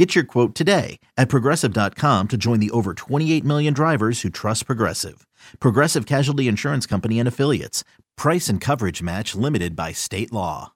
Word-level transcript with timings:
Get 0.00 0.14
your 0.14 0.24
quote 0.24 0.54
today 0.54 0.98
at 1.18 1.28
progressive.com 1.28 2.28
to 2.28 2.38
join 2.38 2.58
the 2.58 2.70
over 2.70 2.94
28 2.94 3.44
million 3.44 3.74
drivers 3.74 4.22
who 4.22 4.30
trust 4.30 4.64
Progressive. 4.64 5.26
Progressive 5.60 6.06
Casualty 6.06 6.48
Insurance 6.48 6.86
Company 6.86 7.18
and 7.18 7.28
Affiliates. 7.28 7.84
Price 8.16 8.48
and 8.48 8.62
coverage 8.62 9.02
match 9.02 9.34
limited 9.34 9.76
by 9.76 9.92
state 9.92 10.32
law. 10.32 10.72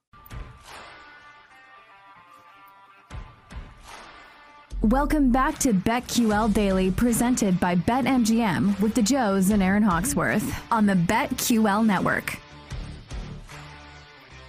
Welcome 4.83 5.31
back 5.31 5.57
to 5.57 5.73
BetQL 5.73 6.53
Daily, 6.53 6.91
presented 6.91 7.59
by 7.59 7.75
BetMGM 7.77 8.79
with 8.79 8.93
the 8.93 9.01
Joes 9.01 9.49
and 9.49 9.63
Aaron 9.63 9.81
Hawksworth 9.81 10.55
on 10.71 10.85
the 10.85 10.93
BetQL 10.93 11.83
Network. 11.83 12.37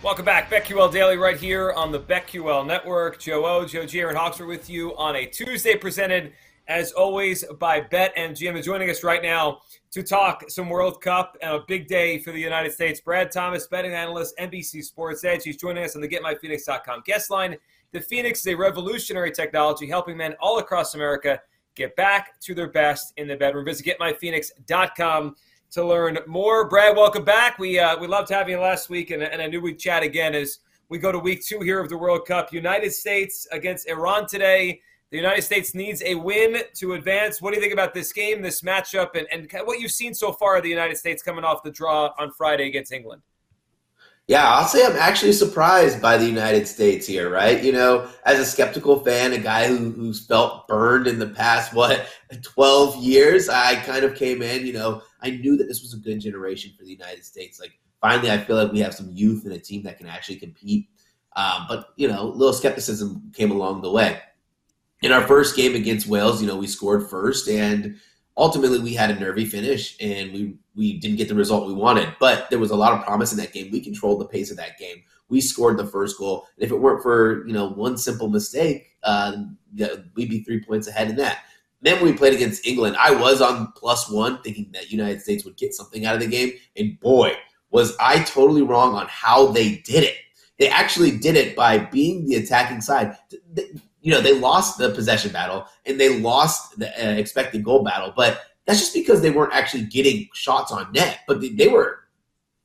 Welcome 0.03 0.27
back, 0.27 0.51
BetQL 0.51 0.93
Daily, 0.93 1.17
right 1.17 1.39
here 1.39 1.73
on 1.73 1.91
the 1.91 1.99
BetQL 1.99 2.67
Network. 2.67 3.19
Joe 3.19 3.47
O, 3.47 3.65
Joe 3.65 3.87
G, 3.87 4.01
Aaron 4.01 4.15
Hawksworth 4.15 4.49
with 4.49 4.69
you 4.69 4.95
on 4.97 5.17
a 5.17 5.25
Tuesday, 5.25 5.75
presented 5.75 6.35
as 6.69 6.93
always 6.93 7.45
by 7.59 7.81
BetMGM. 7.81 8.55
And 8.55 8.63
joining 8.63 8.91
us 8.91 9.03
right 9.03 9.23
now 9.23 9.63
to 9.93 10.03
talk 10.03 10.51
some 10.51 10.69
World 10.69 11.01
Cup 11.01 11.39
and 11.41 11.51
a 11.51 11.61
big 11.67 11.89
day 11.89 12.19
for 12.19 12.31
the 12.31 12.39
United 12.39 12.73
States, 12.73 13.01
Brad 13.01 13.33
Thomas, 13.33 13.67
betting 13.69 13.93
analyst, 13.93 14.37
NBC 14.39 14.85
Sports 14.85 15.25
Edge. 15.25 15.45
He's 15.45 15.57
joining 15.57 15.83
us 15.83 15.97
on 15.97 16.03
the 16.03 16.09
GetMyPhoenix.com 16.09 17.03
guest 17.07 17.31
line. 17.31 17.57
The 17.93 18.01
Phoenix 18.01 18.41
is 18.41 18.49
a 18.49 18.55
revolutionary 18.55 19.33
technology 19.33 19.89
helping 19.89 20.19
men 20.19 20.35
all 20.41 20.59
across 20.59 20.95
America 20.95 21.41
get 21.75 21.97
back 21.97 22.39
to 22.41 22.55
their 22.55 22.69
best 22.69 23.15
in 23.17 23.29
the 23.29 23.37
bedroom. 23.37 23.65
Visit 23.65 23.87
GetMyPhoenix.com 23.99 25.37
to 25.73 25.85
learn 25.85 26.19
more. 26.27 26.69
Brad, 26.69 26.97
welcome 26.97 27.25
back. 27.25 27.59
We 27.59 27.79
uh, 27.79 27.99
we 27.99 28.07
loved 28.07 28.29
having 28.29 28.55
you 28.55 28.61
last 28.61 28.89
week, 28.89 29.11
and, 29.11 29.23
and 29.23 29.43
I 29.43 29.47
knew 29.47 29.61
we'd 29.61 29.79
chat 29.79 30.03
again 30.03 30.35
as 30.35 30.59
we 30.89 30.99
go 30.99 31.11
to 31.11 31.19
week 31.19 31.45
two 31.45 31.61
here 31.61 31.81
of 31.81 31.89
the 31.89 31.99
World 31.99 32.27
Cup. 32.27 32.53
United 32.53 32.93
States 32.93 33.47
against 33.53 33.89
Iran 33.89 34.27
today. 34.27 34.81
The 35.11 35.17
United 35.17 35.43
States 35.43 35.75
needs 35.75 36.03
a 36.03 36.17
win 36.17 36.59
to 36.75 36.95
advance. 36.95 37.41
What 37.41 37.51
do 37.51 37.57
you 37.57 37.63
think 37.63 37.73
about 37.73 37.95
this 37.95 38.13
game, 38.13 38.43
this 38.43 38.63
matchup, 38.63 39.15
and, 39.15 39.27
and 39.31 39.49
what 39.67 39.79
you've 39.79 39.93
seen 39.93 40.15
so 40.15 40.33
far 40.33 40.57
of 40.57 40.65
the 40.65 40.69
United 40.69 40.97
States 40.97 41.23
coming 41.23 41.45
off 41.45 41.63
the 41.63 41.71
draw 41.71 42.13
on 42.19 42.33
Friday 42.33 42.67
against 42.67 42.93
England? 42.93 43.23
Yeah, 44.29 44.45
I'll 44.45 44.67
say 44.67 44.85
I'm 44.85 44.97
actually 44.97 45.33
surprised 45.33 46.03
by 46.03 46.17
the 46.17 46.27
United 46.27 46.67
States 46.67 47.07
here, 47.07 47.31
right? 47.31 47.63
You 47.63 47.71
know, 47.71 48.09
as 48.25 48.41
a 48.41 48.45
skeptical 48.45 48.99
fan, 49.05 49.33
a 49.33 49.39
guy 49.39 49.69
who, 49.69 49.93
who's 49.93 50.27
felt 50.27 50.67
burned 50.67 51.07
in 51.07 51.21
the 51.21 51.29
past, 51.29 51.73
what, 51.73 52.09
12 52.43 52.97
years, 52.97 53.49
I 53.49 53.77
kind 53.77 54.05
of 54.05 54.17
came 54.17 54.43
in, 54.43 54.67
you 54.67 54.73
know, 54.73 55.03
I 55.23 55.31
knew 55.31 55.57
that 55.57 55.69
this 55.69 55.83
was 55.83 55.95
a 55.95 55.99
good 55.99 56.21
generation 56.21 56.73
for 56.77 56.85
the 56.85 56.91
United 56.91 57.25
States. 57.25 57.61
Like, 57.61 57.79
finally, 58.01 58.31
I 58.31 58.39
feel 58.39 58.57
like 58.57 58.73
we 58.73 58.81
have 58.81 58.95
some 58.95 59.11
youth 59.13 59.45
and 59.45 59.55
a 59.55 59.59
team 59.59 59.83
that 59.85 59.99
can 59.99 60.07
actually 60.07 60.37
compete. 60.37 60.89
Um, 61.37 61.67
but, 61.69 61.89
you 61.97 62.09
know, 62.09 62.23
a 62.23 62.25
little 62.25 62.53
skepticism 62.53 63.31
came 63.35 63.51
along 63.51 63.83
the 63.83 63.91
way. 63.91 64.21
In 65.03 65.13
our 65.13 65.27
first 65.27 65.57
game 65.57 65.75
against 65.75 66.07
Wales, 66.07 66.41
you 66.41 66.49
know, 66.49 66.57
we 66.57 66.67
scored 66.67 67.09
first 67.09 67.49
and 67.49 67.97
ultimately 68.37 68.79
we 68.79 68.95
had 68.95 69.11
a 69.11 69.19
nervy 69.19 69.45
finish 69.45 69.97
and 70.01 70.33
we 70.33 70.59
we 70.75 70.99
didn't 70.99 71.17
get 71.17 71.29
the 71.29 71.35
result 71.35 71.67
we 71.67 71.75
wanted. 71.75 72.15
But 72.21 72.51
there 72.51 72.59
was 72.59 72.71
a 72.71 72.77
lot 72.77 72.93
of 72.93 73.05
promise 73.05 73.33
in 73.33 73.39
that 73.39 73.53
game. 73.53 73.71
We 73.71 73.81
controlled 73.81 74.21
the 74.21 74.27
pace 74.27 74.51
of 74.51 74.57
that 74.59 74.79
game. 74.79 75.03
We 75.29 75.41
scored 75.41 75.79
the 75.79 75.87
first 75.87 76.19
goal. 76.19 76.47
And 76.57 76.65
if 76.65 76.71
it 76.71 76.77
weren't 76.77 77.03
for 77.03 77.47
you 77.47 77.53
know 77.53 77.71
one 77.71 77.97
simple 77.97 78.29
mistake, 78.29 78.93
uh, 79.03 79.37
we'd 80.15 80.31
be 80.31 80.43
three 80.43 80.63
points 80.63 80.87
ahead 80.87 81.11
in 81.11 81.17
that. 81.17 81.45
Then 81.83 81.97
when 81.97 82.13
we 82.13 82.17
played 82.17 82.35
against 82.35 82.67
England, 82.67 82.97
I 82.99 83.15
was 83.15 83.41
on 83.41 83.73
plus 83.77 84.11
one, 84.11 84.43
thinking 84.43 84.71
that 84.73 84.91
United 84.91 85.21
States 85.23 85.45
would 85.45 85.57
get 85.57 85.75
something 85.75 86.07
out 86.07 86.15
of 86.15 86.21
the 86.21 86.27
game. 86.27 86.53
And 86.77 86.99
boy, 87.01 87.35
was 87.71 87.97
I 88.01 88.23
totally 88.23 88.63
wrong 88.63 88.95
on 88.95 89.07
how 89.09 89.49
they 89.49 89.77
did 89.77 90.05
it. 90.05 90.17
They 90.59 90.69
actually 90.69 91.19
did 91.19 91.37
it 91.37 91.55
by 91.55 91.79
being 91.79 92.27
the 92.27 92.37
attacking 92.37 92.81
side. 92.81 93.17
You 94.01 94.13
know, 94.13 94.21
they 94.21 94.39
lost 94.39 94.79
the 94.79 94.91
possession 94.91 95.33
battle 95.33 95.67
and 95.85 96.01
they 96.01 96.19
lost 96.19 96.79
the 96.79 96.89
uh, 96.89 97.13
expected 97.13 97.65
goal 97.65 97.85
battle, 97.85 98.13
but 98.17 98.41
that's 98.65 98.81
just 98.81 98.95
because 98.95 99.21
they 99.21 99.31
weren't 99.31 99.53
actually 99.53 99.85
getting 99.85 100.29
shots 100.33 100.73
on 100.73 100.91
net, 100.93 101.21
but 101.29 101.41
they, 101.41 101.69
were 101.69 102.01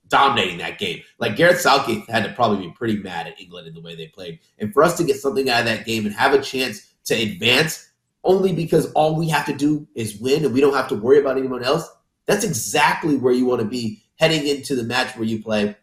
dominating 0.08 0.58
that 0.58 0.78
game. 0.78 1.02
Like 1.20 1.36
Gareth 1.36 1.62
Southgate 1.62 2.10
had 2.10 2.24
to 2.24 2.34
probably 2.34 2.68
be 2.68 2.74
pretty 2.74 2.98
mad 2.98 3.28
at 3.28 3.40
England 3.40 3.68
in 3.68 3.74
the 3.74 3.82
way 3.82 3.96
they 3.96 4.08
played. 4.08 4.40
And 4.60 4.74
for 4.74 4.84
us 4.84 4.98
to 4.98 5.04
get 5.04 5.18
something 5.18 5.50
out 5.50 5.62
of 5.62 5.66
that 5.66 5.86
game 5.86 6.06
and 6.06 6.14
have 6.14 6.34
a 6.34 6.42
chance 6.42 6.94
to 7.06 7.16
advance 7.16 7.91
only 8.24 8.54
because 8.54 8.92
all 8.94 9.16
we 9.16 9.30
have 9.30 9.46
to 9.46 9.54
do 9.54 9.88
is 9.96 10.20
win 10.20 10.46
and 10.46 10.54
we 10.54 10.62
don't 10.62 10.74
have 10.74 10.88
to 10.90 10.96
worry 10.96 11.20
about 11.20 11.38
anyone 11.38 11.64
else, 11.64 11.90
that's 12.26 12.44
exactly 12.44 13.16
where 13.16 13.34
you 13.34 13.46
want 13.46 13.62
to 13.62 13.68
be 13.68 14.04
heading 14.16 14.48
into 14.48 14.76
the 14.76 14.84
match 14.84 15.16
where 15.16 15.26
you 15.26 15.42
play 15.42 15.76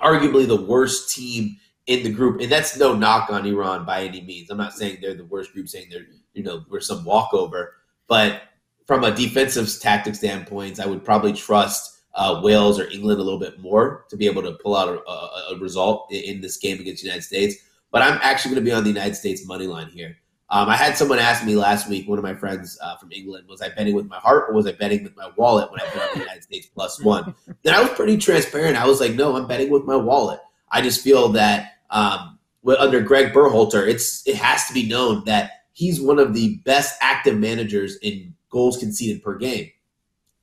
arguably 0.00 0.46
the 0.46 0.62
worst 0.62 1.14
team 1.14 1.56
in 1.86 2.02
the 2.02 2.10
group. 2.10 2.40
And 2.40 2.50
that's 2.50 2.76
no 2.78 2.94
knock 2.94 3.30
on 3.30 3.46
Iran 3.46 3.84
by 3.84 4.04
any 4.04 4.20
means. 4.20 4.50
I'm 4.50 4.58
not 4.58 4.72
saying 4.72 4.98
they're 5.00 5.14
the 5.14 5.24
worst 5.24 5.52
group, 5.52 5.68
saying 5.68 5.88
they're, 5.90 6.06
you 6.34 6.42
know, 6.42 6.64
we're 6.68 6.80
some 6.80 7.04
walkover. 7.04 7.74
But 8.06 8.42
from 8.86 9.04
a 9.04 9.14
defensive 9.14 9.68
tactic 9.80 10.14
standpoint, 10.14 10.80
I 10.80 10.86
would 10.86 11.04
probably 11.04 11.32
trust 11.32 11.98
uh, 12.14 12.40
Wales 12.42 12.80
or 12.80 12.88
England 12.90 13.20
a 13.20 13.22
little 13.22 13.38
bit 13.38 13.60
more 13.60 14.06
to 14.08 14.16
be 14.16 14.26
able 14.26 14.42
to 14.42 14.52
pull 14.52 14.76
out 14.76 14.88
a, 14.88 15.10
a, 15.10 15.54
a 15.54 15.58
result 15.58 16.10
in, 16.10 16.40
this 16.40 16.56
game 16.56 16.80
against 16.80 17.02
the 17.02 17.08
United 17.08 17.22
States. 17.22 17.56
But 17.90 18.02
I'm 18.02 18.18
actually 18.22 18.54
going 18.54 18.64
to 18.64 18.70
be 18.70 18.74
on 18.74 18.82
the 18.82 18.90
United 18.90 19.14
States 19.14 19.46
money 19.46 19.66
line 19.66 19.88
here. 19.88 20.16
Um, 20.50 20.68
I 20.70 20.76
had 20.76 20.96
someone 20.96 21.18
ask 21.18 21.44
me 21.44 21.56
last 21.56 21.88
week, 21.88 22.08
one 22.08 22.18
of 22.18 22.24
my 22.24 22.34
friends 22.34 22.78
uh, 22.82 22.96
from 22.96 23.12
England, 23.12 23.46
was 23.48 23.60
I 23.60 23.68
betting 23.68 23.94
with 23.94 24.06
my 24.06 24.16
heart 24.16 24.48
or 24.48 24.54
was 24.54 24.66
I 24.66 24.72
betting 24.72 25.02
with 25.02 25.14
my 25.14 25.30
wallet 25.36 25.70
when 25.70 25.80
I 25.80 25.84
bet 25.84 26.02
on 26.02 26.14
the 26.14 26.20
United 26.20 26.42
States 26.42 26.66
plus 26.66 27.00
one? 27.04 27.34
Then 27.62 27.74
I 27.74 27.82
was 27.82 27.90
pretty 27.90 28.16
transparent. 28.16 28.76
I 28.76 28.86
was 28.86 29.00
like, 29.00 29.14
no, 29.14 29.36
I'm 29.36 29.46
betting 29.46 29.68
with 29.70 29.84
my 29.84 29.96
wallet. 29.96 30.40
I 30.70 30.80
just 30.80 31.02
feel 31.02 31.28
that 31.30 31.72
um, 31.90 32.38
under 32.66 33.00
Greg 33.00 33.32
Berhalter, 33.32 33.86
it's 33.86 34.26
it 34.26 34.36
has 34.36 34.66
to 34.68 34.74
be 34.74 34.88
known 34.88 35.24
that 35.24 35.50
he's 35.72 36.00
one 36.00 36.18
of 36.18 36.34
the 36.34 36.56
best 36.64 36.96
active 37.00 37.38
managers 37.38 37.96
in 37.98 38.34
goals 38.50 38.78
conceded 38.78 39.22
per 39.22 39.36
game. 39.36 39.70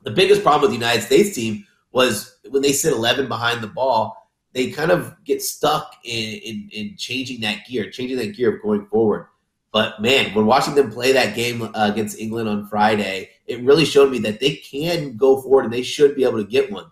The 0.03 0.11
biggest 0.11 0.43
problem 0.43 0.61
with 0.61 0.71
the 0.71 0.85
United 0.85 1.01
States 1.01 1.35
team 1.35 1.65
was 1.91 2.37
when 2.49 2.61
they 2.61 2.73
sit 2.73 2.93
11 2.93 3.27
behind 3.27 3.61
the 3.61 3.67
ball, 3.67 4.29
they 4.53 4.69
kind 4.69 4.91
of 4.91 5.15
get 5.25 5.41
stuck 5.41 5.95
in, 6.03 6.39
in, 6.39 6.69
in 6.71 6.95
changing 6.97 7.41
that 7.41 7.65
gear, 7.65 7.89
changing 7.89 8.17
that 8.17 8.35
gear 8.35 8.55
of 8.55 8.61
going 8.61 8.85
forward. 8.87 9.27
But 9.75 10.01
man, 10.01 10.33
when 10.33 10.45
watching 10.45 10.73
them 10.73 10.89
play 10.89 11.11
that 11.11 11.35
game 11.35 11.61
uh, 11.61 11.69
against 11.75 12.17
England 12.17 12.47
on 12.47 12.65
Friday, 12.65 13.31
it 13.45 13.61
really 13.61 13.83
showed 13.83 14.09
me 14.09 14.19
that 14.19 14.39
they 14.39 14.55
can 14.55 15.17
go 15.17 15.41
forward 15.41 15.65
and 15.65 15.73
they 15.73 15.81
should 15.81 16.15
be 16.15 16.23
able 16.23 16.41
to 16.41 16.49
get 16.49 16.71
one. 16.71 16.85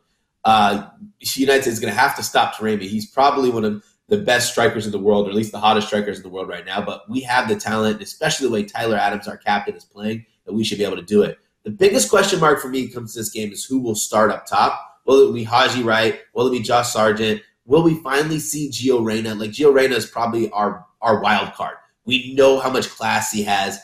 Uh, 0.44 0.90
United 1.22 1.62
States 1.62 1.76
is 1.76 1.80
going 1.80 1.94
to 1.94 1.98
have 1.98 2.14
to 2.18 2.24
stop 2.24 2.56
Taremi. 2.56 2.82
He's 2.82 3.10
probably 3.10 3.50
one 3.50 3.64
of 3.64 3.82
the 4.10 4.18
best 4.18 4.52
strikers 4.52 4.86
in 4.86 4.92
the 4.92 5.00
world, 5.00 5.28
or 5.28 5.30
at 5.30 5.36
least 5.38 5.54
the 5.54 5.62
hottest 5.62 5.88
strikers 5.88 6.18
in 6.18 6.24
the 6.24 6.30
world 6.30 6.50
right 6.50 6.66
now. 6.66 6.82
But 6.84 7.10
we 7.10 7.22
have 7.22 7.48
the 7.48 7.56
talent, 7.56 8.02
especially 8.02 8.48
the 8.48 8.54
way 8.54 8.64
Tyler 8.66 8.98
Adams, 8.98 9.30
our 9.30 9.38
captain, 9.38 9.76
is 9.78 9.86
playing 9.86 10.26
that 10.46 10.52
we 10.52 10.66
should 10.66 10.78
be 10.78 10.84
able 10.84 10.98
to 10.98 11.04
do 11.04 11.22
it. 11.22 11.40
The 11.64 11.72
biggest 11.72 12.10
question 12.10 12.42
mark 12.42 12.60
for 12.60 12.68
me 12.68 12.90
comes 12.90 13.14
to 13.14 13.20
this 13.20 13.30
game 13.30 13.54
is 13.54 13.64
who 13.64 13.80
will 13.80 13.96
start 13.96 14.30
up 14.30 14.46
top. 14.46 14.78
Will 15.06 15.30
it 15.30 15.34
be 15.34 15.46
Haji 15.46 15.84
Wright? 15.84 16.20
Will 16.34 16.48
it 16.48 16.52
be 16.52 16.60
Josh 16.60 16.92
Sargent? 16.92 17.44
Will 17.66 17.82
we 17.82 18.04
finally 18.04 18.40
see 18.40 18.70
Gio 18.70 19.06
Reyna? 19.06 19.36
Like 19.36 19.52
Gio 19.52 19.74
Reyna 19.74 19.96
is 19.96 20.06
probably 20.06 20.52
our 20.52 20.86
our 21.02 21.22
wild 21.22 21.54
card. 21.54 21.78
We 22.06 22.34
know 22.36 22.60
how 22.60 22.70
much 22.70 22.90
class 22.90 23.32
he 23.32 23.44
has, 23.44 23.80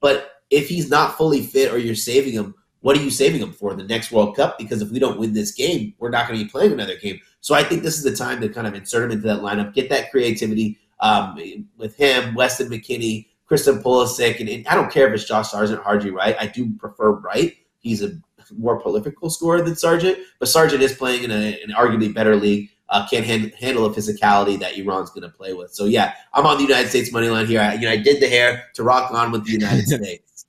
but 0.00 0.32
if 0.50 0.68
he's 0.68 0.90
not 0.90 1.16
fully 1.16 1.42
fit 1.42 1.72
or 1.72 1.78
you're 1.78 1.94
saving 1.94 2.32
him, 2.32 2.54
what 2.80 2.96
are 2.96 3.02
you 3.02 3.10
saving 3.10 3.40
him 3.40 3.52
for? 3.52 3.74
The 3.74 3.84
next 3.84 4.12
World 4.12 4.36
Cup? 4.36 4.58
Because 4.58 4.82
if 4.82 4.90
we 4.90 4.98
don't 4.98 5.18
win 5.18 5.32
this 5.32 5.52
game, 5.52 5.94
we're 5.98 6.10
not 6.10 6.28
going 6.28 6.38
to 6.38 6.44
be 6.44 6.50
playing 6.50 6.72
another 6.72 6.96
game. 6.96 7.18
So 7.40 7.54
I 7.54 7.64
think 7.64 7.82
this 7.82 7.96
is 7.96 8.04
the 8.04 8.14
time 8.14 8.40
to 8.42 8.48
kind 8.48 8.66
of 8.66 8.74
insert 8.74 9.04
him 9.04 9.10
into 9.10 9.26
that 9.26 9.40
lineup, 9.40 9.72
get 9.74 9.88
that 9.88 10.10
creativity 10.10 10.78
um, 11.00 11.38
with 11.76 11.96
him, 11.96 12.34
Weston 12.34 12.68
McKennie, 12.68 13.28
Christian 13.46 13.82
Pulisic, 13.82 14.40
and, 14.40 14.48
and, 14.48 14.66
I 14.68 14.74
don't 14.74 14.90
care 14.90 15.06
if 15.08 15.14
it's 15.14 15.24
Josh 15.24 15.50
Sargent, 15.50 15.82
Haji 15.82 16.10
Wright. 16.10 16.36
I 16.38 16.46
do 16.46 16.74
prefer 16.74 17.12
Wright. 17.12 17.54
He's 17.78 18.02
a 18.02 18.12
more 18.56 18.80
prolific 18.80 19.14
scorer 19.28 19.62
than 19.62 19.76
Sargent, 19.76 20.18
but 20.38 20.48
Sargent 20.48 20.82
is 20.82 20.94
playing 20.94 21.24
in 21.24 21.30
a, 21.30 21.60
an 21.62 21.70
arguably 21.70 22.12
better 22.12 22.36
league. 22.36 22.70
Uh, 22.94 23.04
can't 23.08 23.26
hand, 23.26 23.52
handle 23.58 23.88
the 23.88 24.00
physicality 24.00 24.56
that 24.56 24.78
Iran's 24.78 25.10
going 25.10 25.22
to 25.22 25.28
play 25.28 25.52
with. 25.52 25.74
So 25.74 25.84
yeah, 25.84 26.14
I'm 26.32 26.46
on 26.46 26.58
the 26.58 26.62
United 26.62 26.90
States 26.90 27.10
money 27.10 27.28
line 27.28 27.46
here. 27.46 27.60
I, 27.60 27.74
you 27.74 27.80
know, 27.80 27.90
I 27.90 27.96
did 27.96 28.22
the 28.22 28.28
hair 28.28 28.66
to 28.74 28.84
rock 28.84 29.10
on 29.10 29.32
with 29.32 29.44
the 29.44 29.50
United 29.50 29.86
States. 29.88 30.46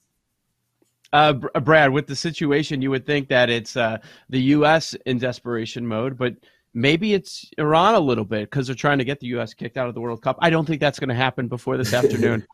Uh, 1.12 1.34
Brad, 1.34 1.92
with 1.92 2.06
the 2.06 2.16
situation, 2.16 2.84
you 2.84 2.92
would 2.92 3.06
think 3.06 3.30
that 3.30 3.50
it's 3.50 3.76
uh, 3.76 3.98
the 4.30 4.42
U.S. 4.42 4.94
in 5.06 5.18
desperation 5.18 5.88
mode, 5.88 6.18
but 6.18 6.36
maybe 6.76 7.14
it's 7.14 7.50
Iran 7.58 7.96
a 7.96 8.00
little 8.00 8.26
bit 8.26 8.50
because 8.50 8.68
they're 8.68 8.76
trying 8.76 8.98
to 9.00 9.06
get 9.06 9.20
the 9.22 9.28
U.S. 9.28 9.54
kicked 9.54 9.78
out 9.78 9.88
of 9.88 9.96
the 9.96 10.02
World 10.02 10.22
Cup. 10.22 10.38
I 10.40 10.50
don't 10.52 10.66
think 10.66 10.82
that's 10.82 11.00
going 11.00 11.10
to 11.10 11.16
happen 11.16 11.48
before 11.48 11.78
this 11.78 11.94
afternoon. 11.94 12.46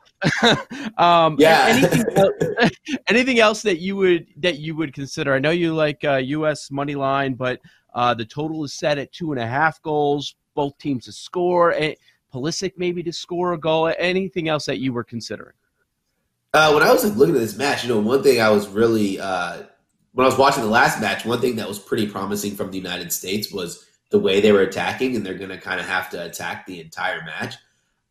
um, 0.97 1.35
yeah. 1.39 1.65
anything, 1.67 2.05
else, 2.15 2.71
anything 3.07 3.39
else 3.39 3.61
that 3.63 3.79
you 3.79 3.95
would 3.97 4.27
that 4.37 4.59
you 4.59 4.75
would 4.75 4.93
consider? 4.93 5.33
I 5.33 5.39
know 5.39 5.49
you 5.49 5.73
like 5.73 6.03
uh, 6.05 6.17
U.S. 6.17 6.71
money 6.71 6.95
line, 6.95 7.33
but 7.33 7.59
Uh, 7.93 8.13
the 8.13 8.25
total 8.25 8.63
is 8.63 8.73
set 8.73 8.97
at 8.97 9.11
two 9.11 9.31
and 9.31 9.41
a 9.41 9.47
half 9.47 9.81
goals. 9.81 10.35
Both 10.53 10.77
teams 10.77 11.05
to 11.05 11.11
score. 11.11 11.71
And 11.71 11.95
Pulisic 12.33 12.73
maybe 12.77 13.03
to 13.03 13.13
score 13.13 13.53
a 13.53 13.57
goal. 13.57 13.93
Anything 13.97 14.47
else 14.47 14.65
that 14.65 14.79
you 14.79 14.93
were 14.93 15.03
considering? 15.03 15.55
Uh, 16.53 16.71
when 16.73 16.83
I 16.83 16.91
was 16.91 17.03
looking 17.15 17.35
at 17.35 17.41
this 17.41 17.57
match, 17.57 17.83
you 17.83 17.89
know, 17.89 17.99
one 17.99 18.23
thing 18.23 18.41
I 18.41 18.49
was 18.49 18.67
really 18.67 19.19
uh, 19.19 19.63
when 20.13 20.25
I 20.25 20.29
was 20.29 20.37
watching 20.37 20.63
the 20.63 20.69
last 20.69 20.99
match, 20.99 21.25
one 21.25 21.39
thing 21.39 21.55
that 21.55 21.67
was 21.67 21.79
pretty 21.79 22.07
promising 22.07 22.55
from 22.55 22.71
the 22.71 22.77
United 22.77 23.13
States 23.13 23.51
was 23.51 23.85
the 24.09 24.19
way 24.19 24.41
they 24.41 24.51
were 24.51 24.61
attacking, 24.61 25.15
and 25.15 25.25
they're 25.25 25.37
going 25.37 25.49
to 25.49 25.57
kind 25.57 25.79
of 25.79 25.85
have 25.85 26.09
to 26.09 26.25
attack 26.25 26.65
the 26.65 26.81
entire 26.81 27.23
match. 27.23 27.55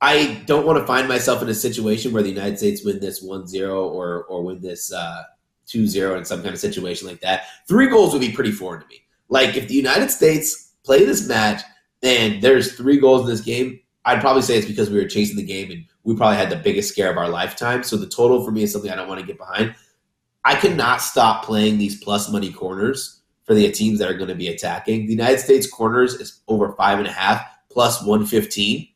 I 0.01 0.43
don't 0.47 0.65
want 0.65 0.79
to 0.79 0.87
find 0.87 1.07
myself 1.07 1.43
in 1.43 1.51
a 1.51 1.55
situation 1.55 2.13
where 2.13 2.23
the 2.23 2.31
United 2.31 2.57
States 2.57 2.83
win 2.83 3.01
this 3.01 3.23
1-0 3.23 3.71
or 3.71 4.25
or 4.25 4.43
win 4.43 4.61
this 4.63 4.93
uh, 4.93 5.25
2-0 5.67 6.17
in 6.17 6.25
some 6.25 6.43
kind 6.43 6.55
of 6.55 6.61
situation 6.61 7.07
like 7.07 7.21
that. 7.21 7.45
Three 7.69 7.89
goals 7.89 8.15
would 8.15 8.23
be 8.23 8.33
pretty 8.33 8.53
foreign 8.53 8.81
to 8.81 8.89
me. 8.89 9.03
Like 9.31 9.57
if 9.57 9.69
the 9.69 9.75
United 9.75 10.11
States 10.11 10.75
play 10.85 11.05
this 11.05 11.27
match 11.27 11.63
and 12.03 12.43
there's 12.43 12.75
three 12.77 12.99
goals 12.99 13.23
in 13.23 13.29
this 13.29 13.41
game, 13.41 13.81
I'd 14.05 14.21
probably 14.21 14.43
say 14.43 14.59
it's 14.59 14.67
because 14.67 14.91
we 14.91 14.99
were 14.99 15.09
chasing 15.09 15.37
the 15.37 15.43
game 15.43 15.71
and 15.71 15.85
we 16.05 16.17
probably 16.17 16.37
had 16.37 16.51
the 16.51 16.57
biggest 16.57 16.91
scare 16.91 17.11
of 17.11 17.17
our 17.17 17.29
lifetime. 17.29 17.83
So 17.83 17.97
the 17.97 18.09
total 18.09 18.45
for 18.45 18.51
me 18.51 18.65
is 18.65 18.73
something 18.73 18.91
I 18.91 18.97
don't 18.97 19.09
want 19.09 19.21
to 19.21 19.27
get 19.27 19.39
behind. 19.39 19.75
I 20.45 20.55
cannot 20.57 21.01
stop 21.01 21.45
playing 21.45 21.79
these 21.79 22.03
plus 22.03 22.31
money 22.31 22.51
corners 22.51 23.21
for 23.45 23.55
the 23.55 23.71
teams 23.71 23.99
that 23.99 24.11
are 24.11 24.17
going 24.17 24.29
to 24.29 24.35
be 24.35 24.49
attacking. 24.49 25.07
The 25.07 25.13
United 25.13 25.39
States 25.39 25.67
corners 25.67 26.15
is 26.15 26.41
over 26.49 26.73
five 26.73 26.99
and 26.99 27.07
a 27.07 27.13
half 27.13 27.45
plus 27.71 28.01
115. 28.01 28.89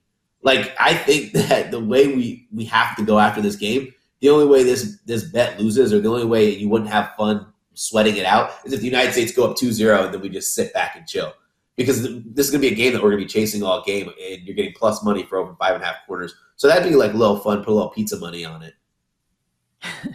Like 0.42 0.74
I 0.80 0.94
think 0.94 1.32
that 1.34 1.70
the 1.70 1.80
way 1.80 2.08
we 2.08 2.48
we 2.52 2.64
have 2.64 2.96
to 2.96 3.04
go 3.04 3.18
after 3.18 3.40
this 3.40 3.56
game, 3.56 3.92
the 4.20 4.30
only 4.30 4.46
way 4.46 4.62
this 4.62 4.98
this 5.06 5.24
bet 5.24 5.60
loses, 5.60 5.92
or 5.92 6.00
the 6.00 6.08
only 6.08 6.24
way 6.24 6.50
you 6.50 6.68
wouldn't 6.68 6.90
have 6.90 7.14
fun 7.16 7.46
sweating 7.74 8.16
it 8.16 8.26
out, 8.26 8.52
is 8.64 8.72
if 8.72 8.80
the 8.80 8.86
United 8.86 9.12
States 9.12 9.32
go 9.32 9.50
up 9.50 9.56
2-0 9.56 10.04
and 10.04 10.14
then 10.14 10.20
we 10.20 10.28
just 10.28 10.54
sit 10.54 10.72
back 10.72 10.96
and 10.96 11.06
chill. 11.06 11.32
Because 11.76 12.02
this 12.02 12.46
is 12.46 12.50
going 12.52 12.62
to 12.62 12.68
be 12.68 12.72
a 12.72 12.76
game 12.76 12.92
that 12.92 13.02
we're 13.02 13.10
going 13.10 13.20
to 13.20 13.26
be 13.26 13.32
chasing 13.32 13.64
all 13.64 13.82
game, 13.82 14.08
and 14.08 14.42
you're 14.42 14.54
getting 14.54 14.74
plus 14.76 15.02
money 15.02 15.24
for 15.24 15.38
over 15.38 15.56
five 15.58 15.74
and 15.74 15.82
a 15.82 15.86
half 15.86 16.06
quarters. 16.06 16.32
So 16.54 16.68
that'd 16.68 16.88
be 16.88 16.94
like 16.94 17.14
a 17.14 17.16
little 17.16 17.38
fun, 17.38 17.58
put 17.64 17.72
a 17.72 17.74
little 17.74 17.90
pizza 17.90 18.16
money 18.16 18.44
on 18.44 18.62
it. 18.62 18.74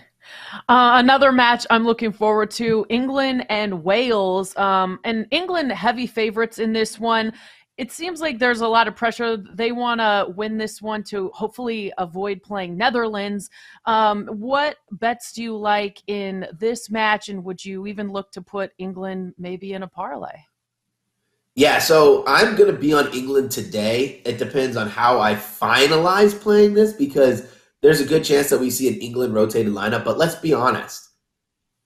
Uh, 0.68 0.98
another 0.98 1.32
match 1.32 1.66
I'm 1.70 1.84
looking 1.84 2.12
forward 2.12 2.52
to 2.52 2.86
England 2.90 3.46
and 3.50 3.84
Wales. 3.84 4.56
Um, 4.58 5.00
and 5.04 5.28
England 5.32 5.72
heavy 5.72 6.08
favorites 6.08 6.60
in 6.60 6.74
this 6.74 7.00
one. 7.00 7.34
It 7.80 7.94
seems 7.94 8.20
like 8.20 8.40
there's 8.40 8.60
a 8.60 8.68
lot 8.68 8.90
of 8.90 8.98
pressure. 8.98 9.38
They 9.38 9.72
want 9.72 10.02
to 10.02 10.34
win 10.36 10.58
this 10.58 10.82
one 10.82 11.02
to 11.04 11.32
hopefully 11.34 11.94
avoid 11.98 12.44
playing 12.44 12.76
Netherlands. 12.76 13.50
Um, 13.86 14.28
what 14.28 14.76
bets 14.92 15.32
do 15.32 15.42
you 15.42 15.56
like 15.56 16.04
in 16.08 16.46
this 16.60 16.90
match? 16.90 17.30
And 17.30 17.42
would 17.46 17.64
you 17.64 17.88
even 17.88 18.12
look 18.12 18.34
to 18.34 18.42
put 18.42 18.74
England 18.80 19.34
maybe 19.38 19.72
in 19.72 19.84
a 19.84 19.88
parlay? 19.88 20.44
Yeah, 21.56 21.80
so 21.80 22.26
I'm 22.28 22.58
going 22.58 22.70
to 22.70 22.78
be 22.78 22.92
on 22.92 23.14
England 23.14 23.50
today. 23.50 24.22
It 24.26 24.40
depends 24.40 24.76
on 24.76 24.90
how 24.90 25.22
I 25.22 25.36
finalize 25.36 26.38
playing 26.38 26.74
this 26.74 26.92
because 26.92 27.50
there's 27.82 28.02
a 28.02 28.06
good 28.06 28.26
chance 28.26 28.50
that 28.50 28.60
we 28.60 28.72
see 28.72 28.90
an 28.90 28.96
England 28.96 29.34
rotated 29.34 29.72
lineup. 29.72 30.04
But 30.04 30.18
let's 30.18 30.36
be 30.36 30.54
honest. 30.54 31.12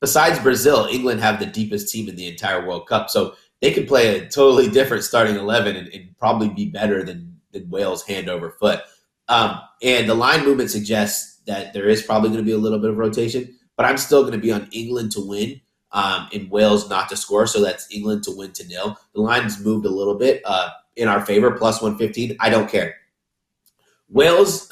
Besides 0.02 0.40
Brazil, 0.40 0.88
England 0.92 1.22
have 1.22 1.40
the 1.40 1.46
deepest 1.46 1.90
team 1.90 2.10
in 2.10 2.16
the 2.16 2.28
entire 2.28 2.68
World 2.68 2.88
Cup. 2.88 3.12
So 3.12 3.36
they 3.64 3.72
could 3.72 3.88
play 3.88 4.18
a 4.18 4.28
totally 4.28 4.70
different 4.70 5.06
starting 5.06 5.38
11 5.38 5.78
and, 5.78 5.88
and 5.88 6.18
probably 6.20 6.50
be 6.50 6.66
better 6.70 7.02
than, 7.02 7.40
than 7.54 7.70
Wales 7.70 8.04
hand 8.04 8.28
over 8.28 8.50
foot. 8.50 8.82
Um, 9.30 9.58
and 9.82 10.10
the 10.10 10.16
line 10.16 10.44
movement 10.44 10.70
suggests 10.70 11.40
that 11.48 11.72
there 11.72 11.88
is 11.88 12.04
probably 12.04 12.28
going 12.28 12.42
to 12.42 12.46
be 12.46 12.52
a 12.52 12.58
little 12.58 12.78
bit 12.78 12.90
of 12.90 12.98
rotation, 12.98 13.58
but 13.78 13.86
I'm 13.86 13.98
still 13.98 14.24
going 14.24 14.34
to 14.34 14.38
be 14.38 14.52
on 14.52 14.68
England 14.74 15.14
to 15.14 15.26
win 15.26 15.62
um, 15.94 16.28
and 16.34 16.52
Wales 16.52 16.90
not 16.90 17.08
to 17.08 17.16
score. 17.16 17.48
So 17.48 17.62
that's 17.62 17.88
England 17.90 18.24
to 18.24 18.36
win 18.36 18.52
to 18.52 18.68
nil. 18.68 18.98
The 19.16 19.22
line's 19.22 19.64
moved 19.64 19.86
a 19.86 19.90
little 19.90 20.16
bit 20.16 20.42
uh, 20.44 20.72
in 20.98 21.08
our 21.08 21.26
favor, 21.26 21.52
plus 21.52 21.82
115. 21.82 22.36
I 22.42 22.50
don't 22.50 22.70
care. 22.70 22.96
Wales 24.10 24.70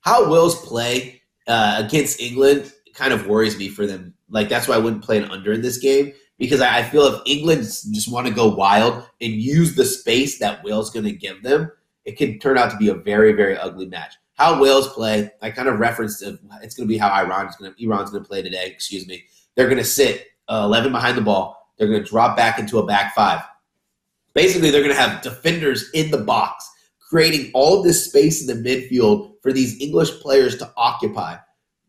how 0.00 0.30
Wales 0.30 0.58
play 0.64 1.20
uh, 1.46 1.82
against 1.84 2.22
England 2.22 2.72
kind 2.94 3.12
of 3.12 3.26
worries 3.26 3.58
me 3.58 3.68
for 3.68 3.86
them. 3.86 4.14
Like 4.30 4.48
that's 4.48 4.66
why 4.66 4.76
I 4.76 4.78
wouldn't 4.78 5.04
play 5.04 5.18
an 5.18 5.30
under 5.30 5.52
in 5.52 5.60
this 5.60 5.76
game 5.76 6.14
because 6.44 6.60
I, 6.60 6.82
feel 6.82 7.06
if 7.06 7.20
England 7.26 7.62
just 7.62 8.10
want 8.10 8.26
to 8.26 8.32
go 8.32 8.48
wild 8.48 9.06
and 9.20 9.32
use 9.32 9.74
the 9.74 9.84
space 9.84 10.38
that 10.38 10.62
Wales 10.64 10.90
going 10.90 11.04
to 11.04 11.12
give 11.12 11.42
them, 11.42 11.70
it 12.04 12.18
could 12.18 12.40
turn 12.40 12.58
out 12.58 12.70
to 12.70 12.76
be 12.76 12.88
a 12.88 12.94
very 12.94 13.32
very 13.32 13.56
ugly 13.56 13.86
match. 13.86 14.14
How 14.34 14.60
Wales 14.60 14.88
play, 14.88 15.30
I 15.42 15.50
kind 15.50 15.68
of 15.68 15.78
referenced 15.78 16.22
it, 16.22 16.38
it's 16.62 16.74
going 16.74 16.88
to 16.88 16.92
be 16.92 16.98
how 16.98 17.08
Iran's 17.08 17.56
going 17.56 17.72
to 17.72 17.84
Iran's 17.84 18.10
going 18.10 18.22
to 18.22 18.28
play 18.28 18.42
today. 18.42 18.66
Excuse 18.66 19.06
me. 19.06 19.24
They're 19.54 19.68
going 19.68 19.78
to 19.78 19.84
sit 19.84 20.26
uh, 20.48 20.62
11 20.64 20.92
behind 20.92 21.16
the 21.16 21.22
ball. 21.22 21.72
They're 21.78 21.88
going 21.88 22.02
to 22.02 22.08
drop 22.08 22.36
back 22.36 22.58
into 22.58 22.78
a 22.78 22.86
back 22.86 23.14
five. 23.14 23.42
Basically, 24.34 24.70
they're 24.70 24.82
going 24.82 24.94
to 24.94 25.00
have 25.00 25.22
defenders 25.22 25.90
in 25.94 26.10
the 26.10 26.18
box 26.18 26.68
creating 27.14 27.50
all 27.54 27.82
this 27.82 28.06
space 28.06 28.40
in 28.40 28.62
the 28.62 28.68
midfield 28.68 29.34
for 29.40 29.52
these 29.52 29.80
English 29.80 30.10
players 30.20 30.56
to 30.58 30.72
occupy. 30.76 31.36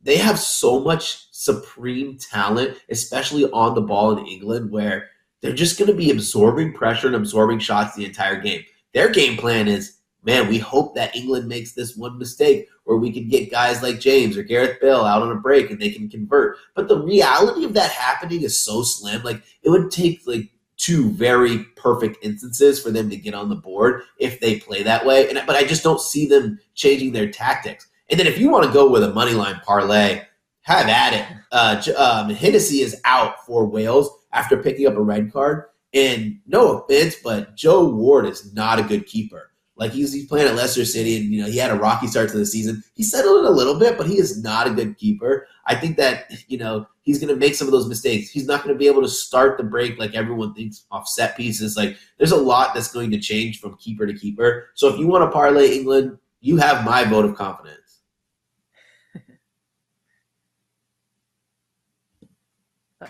They 0.05 0.17
have 0.17 0.39
so 0.39 0.79
much 0.79 1.27
supreme 1.31 2.17
talent, 2.17 2.77
especially 2.89 3.49
on 3.51 3.73
the 3.73 3.81
ball 3.81 4.17
in 4.17 4.25
England, 4.27 4.71
where 4.71 5.09
they're 5.41 5.51
just 5.51 5.79
going 5.79 5.89
to 5.89 5.97
be 5.97 6.11
absorbing 6.11 6.73
pressure 6.73 7.07
and 7.07 7.15
absorbing 7.15 7.59
shots 7.59 7.95
the 7.95 8.05
entire 8.05 8.39
game. 8.39 8.63
Their 8.93 9.09
game 9.09 9.35
plan 9.35 9.67
is, 9.67 9.97
man, 10.23 10.47
we 10.47 10.59
hope 10.59 10.95
that 10.95 11.15
England 11.15 11.47
makes 11.47 11.73
this 11.73 11.97
one 11.97 12.19
mistake 12.19 12.67
where 12.83 12.97
we 12.97 13.11
can 13.11 13.27
get 13.27 13.51
guys 13.51 13.81
like 13.81 13.99
James 13.99 14.37
or 14.37 14.43
Gareth 14.43 14.79
Bale 14.79 15.01
out 15.01 15.23
on 15.23 15.31
a 15.31 15.41
break 15.41 15.71
and 15.71 15.81
they 15.81 15.89
can 15.89 16.07
convert. 16.07 16.57
But 16.75 16.87
the 16.87 17.01
reality 17.01 17.65
of 17.65 17.73
that 17.73 17.91
happening 17.91 18.43
is 18.43 18.57
so 18.57 18.83
slim. 18.83 19.23
Like 19.23 19.41
it 19.63 19.69
would 19.69 19.89
take 19.89 20.21
like 20.27 20.49
two 20.77 21.09
very 21.11 21.63
perfect 21.75 22.17
instances 22.23 22.81
for 22.81 22.91
them 22.91 23.09
to 23.09 23.17
get 23.17 23.33
on 23.33 23.49
the 23.49 23.55
board 23.55 24.03
if 24.19 24.39
they 24.39 24.59
play 24.59 24.83
that 24.83 25.05
way. 25.05 25.29
And 25.29 25.41
but 25.47 25.55
I 25.55 25.63
just 25.63 25.83
don't 25.83 26.01
see 26.01 26.27
them 26.27 26.59
changing 26.75 27.11
their 27.11 27.31
tactics. 27.31 27.87
And 28.09 28.19
then 28.19 28.27
if 28.27 28.37
you 28.37 28.49
want 28.49 28.65
to 28.65 28.73
go 28.73 28.89
with 28.89 29.03
a 29.03 29.13
money 29.13 29.33
line 29.33 29.59
parlay, 29.65 30.21
have 30.61 30.87
at 30.87 31.13
it. 31.13 31.25
Uh, 31.51 31.81
um, 31.97 32.29
Hennessy 32.29 32.81
is 32.81 32.99
out 33.05 33.45
for 33.45 33.65
Wales 33.65 34.09
after 34.33 34.57
picking 34.57 34.87
up 34.87 34.95
a 34.95 35.01
red 35.01 35.31
card. 35.31 35.65
And 35.93 36.39
no 36.45 36.79
offense, 36.79 37.15
but 37.23 37.55
Joe 37.55 37.87
Ward 37.87 38.25
is 38.25 38.53
not 38.53 38.79
a 38.79 38.83
good 38.83 39.05
keeper. 39.05 39.51
Like 39.77 39.91
he's, 39.91 40.13
he's 40.13 40.27
playing 40.27 40.47
at 40.47 40.55
Leicester 40.55 40.85
City, 40.85 41.17
and 41.17 41.25
you 41.25 41.41
know 41.41 41.49
he 41.49 41.57
had 41.57 41.71
a 41.71 41.75
rocky 41.75 42.07
start 42.07 42.29
to 42.29 42.37
the 42.37 42.45
season. 42.45 42.83
He 42.95 43.03
settled 43.03 43.39
in 43.39 43.45
a 43.45 43.55
little 43.55 43.77
bit, 43.77 43.97
but 43.97 44.07
he 44.07 44.17
is 44.17 44.41
not 44.41 44.67
a 44.67 44.71
good 44.71 44.97
keeper. 44.97 45.47
I 45.65 45.75
think 45.75 45.97
that 45.97 46.31
you 46.47 46.57
know 46.57 46.87
he's 47.01 47.19
going 47.19 47.33
to 47.33 47.39
make 47.39 47.55
some 47.55 47.67
of 47.67 47.73
those 47.73 47.87
mistakes. 47.87 48.29
He's 48.29 48.47
not 48.47 48.63
going 48.63 48.73
to 48.73 48.79
be 48.79 48.87
able 48.87 49.01
to 49.01 49.09
start 49.09 49.57
the 49.57 49.63
break 49.63 49.99
like 49.99 50.15
everyone 50.15 50.53
thinks 50.53 50.85
off 50.91 51.07
set 51.07 51.35
pieces. 51.35 51.75
Like 51.75 51.97
there's 52.17 52.31
a 52.31 52.37
lot 52.37 52.73
that's 52.73 52.91
going 52.91 53.11
to 53.11 53.19
change 53.19 53.59
from 53.59 53.75
keeper 53.77 54.07
to 54.07 54.13
keeper. 54.13 54.69
So 54.75 54.87
if 54.87 54.97
you 54.97 55.07
want 55.07 55.25
to 55.25 55.31
parlay 55.31 55.77
England, 55.77 56.17
you 56.39 56.55
have 56.57 56.85
my 56.85 57.03
vote 57.03 57.25
of 57.25 57.35
confidence. 57.35 57.84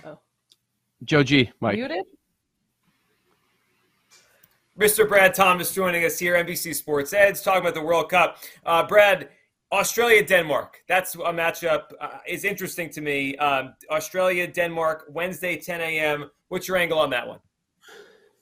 Uh 0.03 0.09
oh. 0.09 0.19
Joe 1.03 1.23
G. 1.23 1.51
Mike. 1.59 1.75
Muted. 1.75 2.05
Mr. 4.79 5.07
Brad 5.07 5.33
Thomas 5.33 5.73
joining 5.73 6.03
us 6.03 6.19
here, 6.19 6.35
NBC 6.35 6.75
Sports 6.75 7.13
Edge, 7.13 7.41
talking 7.41 7.61
about 7.61 7.75
the 7.75 7.81
World 7.81 8.09
Cup. 8.09 8.37
Uh, 8.65 8.85
Brad, 8.85 9.29
Australia 9.71 10.25
Denmark. 10.25 10.83
That's 10.89 11.15
a 11.15 11.31
matchup 11.31 11.83
uh, 12.01 12.17
is 12.27 12.43
interesting 12.43 12.89
to 12.89 13.01
me. 13.01 13.37
Um, 13.37 13.73
Australia 13.89 14.47
Denmark 14.47 15.05
Wednesday 15.09 15.55
10 15.55 15.79
a.m. 15.79 16.29
What's 16.49 16.67
your 16.67 16.75
angle 16.75 16.99
on 16.99 17.09
that 17.11 17.25
one? 17.25 17.39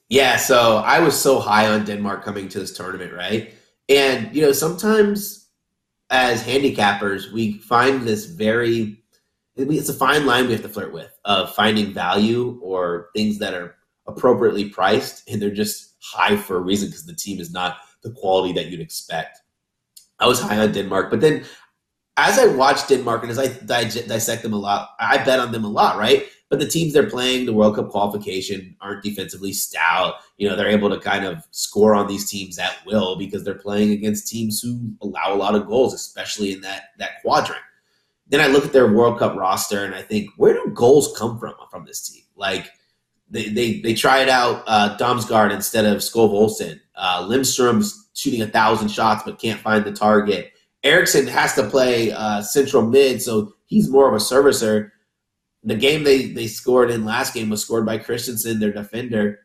Yeah, 0.09 0.37
so 0.37 0.77
I 0.77 0.99
was 0.99 1.19
so 1.19 1.39
high 1.39 1.67
on 1.67 1.85
Denmark 1.85 2.23
coming 2.23 2.49
to 2.49 2.59
this 2.59 2.75
tournament, 2.75 3.13
right? 3.13 3.53
And 3.89 4.35
you 4.35 4.41
know, 4.41 4.51
sometimes 4.51 5.49
as 6.09 6.43
handicappers, 6.43 7.31
we 7.31 7.53
find 7.53 8.07
this 8.07 8.25
very 8.25 9.02
it's 9.55 9.89
a 9.89 9.93
fine 9.93 10.25
line 10.25 10.47
we 10.47 10.53
have 10.53 10.61
to 10.61 10.69
flirt 10.69 10.93
with 10.93 11.17
of 11.25 11.53
finding 11.53 11.93
value 11.93 12.59
or 12.61 13.09
things 13.15 13.39
that 13.39 13.53
are 13.53 13.75
appropriately 14.07 14.69
priced 14.69 15.29
and 15.29 15.41
they're 15.41 15.51
just 15.51 15.95
high 16.01 16.35
for 16.35 16.57
a 16.57 16.61
reason 16.61 16.89
because 16.89 17.05
the 17.05 17.15
team 17.15 17.39
is 17.39 17.51
not 17.51 17.77
the 18.03 18.11
quality 18.11 18.53
that 18.53 18.67
you'd 18.67 18.81
expect. 18.81 19.39
I 20.19 20.27
was 20.27 20.39
high 20.39 20.57
on 20.57 20.71
Denmark, 20.71 21.09
but 21.09 21.21
then 21.21 21.43
as 22.17 22.37
I 22.37 22.47
watch 22.47 22.87
Denmark 22.87 23.23
and 23.23 23.31
as 23.31 23.39
I 23.39 23.47
dissect 23.65 24.43
them 24.43 24.53
a 24.53 24.57
lot, 24.57 24.89
I 24.99 25.23
bet 25.23 25.39
on 25.39 25.51
them 25.51 25.63
a 25.63 25.69
lot, 25.69 25.97
right? 25.97 26.25
But 26.49 26.59
the 26.59 26.67
teams 26.67 26.93
they're 26.93 27.09
playing, 27.09 27.47
the 27.47 27.53
World 27.53 27.75
Cup 27.75 27.89
qualification, 27.89 28.75
aren't 28.79 29.03
defensively 29.03 29.53
stout. 29.53 30.15
You 30.37 30.47
know, 30.47 30.55
they're 30.55 30.69
able 30.69 30.89
to 30.89 30.99
kind 30.99 31.25
of 31.25 31.43
score 31.49 31.95
on 31.95 32.07
these 32.07 32.29
teams 32.29 32.59
at 32.59 32.77
will 32.85 33.15
because 33.15 33.43
they're 33.43 33.55
playing 33.55 33.91
against 33.91 34.27
teams 34.27 34.61
who 34.61 34.93
allow 35.01 35.33
a 35.33 35.35
lot 35.35 35.55
of 35.55 35.65
goals, 35.65 35.95
especially 35.95 36.53
in 36.53 36.61
that 36.61 36.89
that 36.99 37.21
quadrant. 37.23 37.63
Then 38.33 38.41
I 38.41 38.47
look 38.47 38.65
at 38.65 38.73
their 38.73 38.91
World 38.91 39.19
Cup 39.19 39.35
roster 39.35 39.85
and 39.85 39.93
I 39.93 40.01
think, 40.01 40.31
where 40.37 40.55
do 40.55 40.71
goals 40.73 41.15
come 41.15 41.37
from 41.37 41.53
from 41.69 41.85
this 41.85 42.09
team? 42.09 42.23
Like 42.35 42.67
they 43.29 43.49
they, 43.49 43.79
they 43.81 43.93
tried 43.93 44.27
out 44.27 44.63
uh, 44.65 44.97
Damsgaard 44.97 45.51
instead 45.51 45.85
of 45.85 45.99
Skov 45.99 46.31
Olsen. 46.31 46.81
Uh, 46.95 47.43
shooting 48.15 48.41
a 48.41 48.47
thousand 48.47 48.87
shots 48.87 49.21
but 49.23 49.37
can't 49.37 49.59
find 49.59 49.85
the 49.85 49.91
target. 49.91 50.51
Eriksen 50.83 51.27
has 51.27 51.53
to 51.53 51.69
play 51.69 52.11
uh, 52.11 52.41
central 52.41 52.81
mid, 52.81 53.21
so 53.21 53.53
he's 53.67 53.87
more 53.87 54.07
of 54.07 54.15
a 54.15 54.17
servicer. 54.17 54.89
The 55.63 55.75
game 55.75 56.03
they, 56.03 56.31
they 56.31 56.47
scored 56.47 56.89
in 56.89 57.05
last 57.05 57.35
game 57.35 57.51
was 57.51 57.61
scored 57.61 57.85
by 57.85 57.99
Christensen, 57.99 58.59
their 58.59 58.73
defender. 58.73 59.41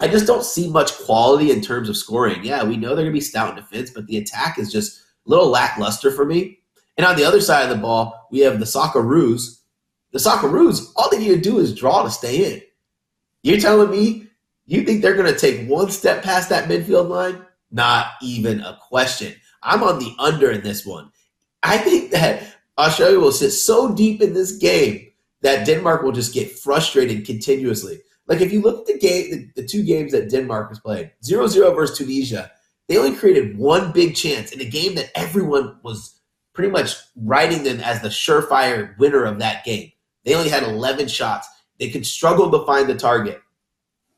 I 0.00 0.08
just 0.08 0.26
don't 0.26 0.42
see 0.42 0.70
much 0.70 0.96
quality 1.00 1.50
in 1.50 1.60
terms 1.60 1.90
of 1.90 1.98
scoring. 1.98 2.42
Yeah, 2.42 2.64
we 2.64 2.78
know 2.78 2.94
they're 2.94 3.04
going 3.04 3.08
to 3.08 3.12
be 3.12 3.20
stout 3.20 3.50
in 3.50 3.56
defense, 3.56 3.90
but 3.90 4.06
the 4.06 4.16
attack 4.16 4.58
is 4.58 4.72
just 4.72 5.00
a 5.00 5.02
little 5.26 5.48
lackluster 5.48 6.10
for 6.10 6.24
me. 6.24 6.60
And 6.96 7.06
on 7.06 7.16
the 7.16 7.24
other 7.24 7.40
side 7.40 7.64
of 7.64 7.70
the 7.70 7.82
ball, 7.82 8.26
we 8.30 8.40
have 8.40 8.58
the 8.58 8.64
Socceroos. 8.64 9.60
The 10.12 10.18
Socceroos, 10.18 10.92
all 10.96 11.10
they 11.10 11.18
need 11.18 11.28
to 11.28 11.40
do 11.40 11.58
is 11.58 11.74
draw 11.74 12.02
to 12.02 12.10
stay 12.10 12.52
in. 12.52 12.62
You're 13.42 13.60
telling 13.60 13.90
me 13.90 14.28
you 14.66 14.82
think 14.82 15.02
they're 15.02 15.14
going 15.14 15.32
to 15.32 15.38
take 15.38 15.68
one 15.68 15.90
step 15.90 16.22
past 16.22 16.48
that 16.48 16.68
midfield 16.68 17.08
line? 17.08 17.44
Not 17.70 18.12
even 18.22 18.60
a 18.60 18.78
question. 18.88 19.34
I'm 19.62 19.82
on 19.82 19.98
the 19.98 20.14
under 20.18 20.50
in 20.50 20.62
this 20.62 20.86
one. 20.86 21.10
I 21.62 21.78
think 21.78 22.10
that 22.12 22.42
Australia 22.78 23.18
will 23.18 23.32
sit 23.32 23.50
so 23.50 23.94
deep 23.94 24.22
in 24.22 24.32
this 24.34 24.52
game 24.52 25.08
that 25.42 25.66
Denmark 25.66 26.02
will 26.02 26.12
just 26.12 26.34
get 26.34 26.58
frustrated 26.58 27.26
continuously. 27.26 28.00
Like 28.26 28.40
if 28.40 28.52
you 28.52 28.60
look 28.60 28.80
at 28.80 28.86
the 28.86 28.98
game, 28.98 29.30
the, 29.30 29.62
the 29.62 29.68
two 29.68 29.84
games 29.84 30.12
that 30.12 30.30
Denmark 30.30 30.68
has 30.70 30.80
played, 30.80 31.12
0-0 31.22 31.74
versus 31.74 31.96
Tunisia, 31.96 32.50
they 32.88 32.98
only 32.98 33.16
created 33.16 33.56
one 33.56 33.92
big 33.92 34.14
chance 34.14 34.52
in 34.52 34.60
a 34.60 34.64
game 34.64 34.94
that 34.96 35.10
everyone 35.14 35.78
was 35.82 36.15
pretty 36.56 36.72
much 36.72 36.96
writing 37.16 37.62
them 37.62 37.78
as 37.80 38.00
the 38.00 38.08
surefire 38.08 38.98
winner 38.98 39.24
of 39.24 39.38
that 39.38 39.64
game. 39.64 39.92
They 40.24 40.34
only 40.34 40.48
had 40.48 40.64
11 40.64 41.06
shots. 41.06 41.46
They 41.78 41.90
could 41.90 42.06
struggle 42.06 42.50
to 42.50 42.66
find 42.66 42.88
the 42.88 42.96
target. 42.96 43.40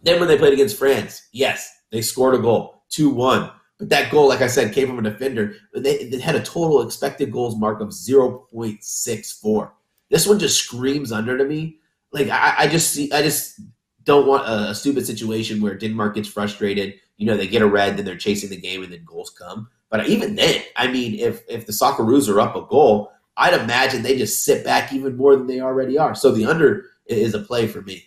Then 0.03 0.21
when 0.21 0.29
they 0.29 0.39
played 0.39 0.53
against 0.53 0.79
France, 0.79 1.29
yes, 1.33 1.81
they 1.91 2.01
scored 2.01 2.37
a 2.37 2.39
goal, 2.39 2.85
2-1. 2.91 3.53
But 3.79 3.89
that 3.91 4.11
goal, 4.11 4.29
like 4.29 4.41
I 4.41 4.47
said, 4.47 4.73
came 4.73 4.87
from 4.87 4.99
a 4.99 5.11
defender. 5.11 5.55
They, 5.75 6.05
they 6.05 6.21
had 6.21 6.37
a 6.37 6.43
total 6.43 6.83
expected 6.83 7.33
goals 7.33 7.57
mark 7.57 7.81
of 7.81 7.89
0.64. 7.89 9.71
This 10.09 10.27
one 10.27 10.39
just 10.39 10.63
screams 10.63 11.13
under 11.13 11.37
to 11.37 11.45
me. 11.45 11.79
Like 12.13 12.29
I, 12.29 12.55
I 12.59 12.67
just 12.69 12.93
see, 12.93 13.13
I 13.13 13.21
just 13.23 13.61
don't 14.05 14.27
want 14.27 14.49
a, 14.49 14.71
a, 14.71 14.75
stupid 14.75 15.05
situation 15.05 15.61
where 15.61 15.77
Denmark 15.77 16.15
gets 16.15 16.29
frustrated. 16.29 16.95
You 17.19 17.27
know, 17.27 17.37
they 17.37 17.47
get 17.47 17.63
a 17.63 17.67
red, 17.67 17.97
then 17.97 18.07
they're 18.07 18.17
chasing 18.17 18.49
the 18.49 18.57
game, 18.57 18.83
and 18.83 18.93
then 18.93 19.05
goals 19.05 19.31
come. 19.31 19.69
But 19.91 20.09
even 20.09 20.35
then, 20.35 20.63
I 20.77 20.89
mean, 20.89 21.15
if 21.15 21.43
if 21.49 21.67
the 21.67 21.73
Socceroos 21.73 22.29
are 22.29 22.41
up 22.41 22.57
a 22.57 22.63
goal, 22.63 23.13
I'd 23.37 23.55
imagine 23.55 24.03
they 24.03 24.19
just 24.19 24.45
sit 24.45 24.65
back 24.65 24.93
even 24.93 25.17
more 25.17 25.37
than 25.37 25.47
they 25.47 25.61
already 25.61 25.97
are. 25.97 26.15
So 26.15 26.31
the 26.31 26.47
under 26.47 26.85
is 27.07 27.35
a 27.35 27.39
play 27.39 27.67
for 27.67 27.81
me. 27.83 28.05